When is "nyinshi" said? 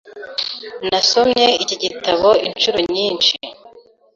2.93-3.33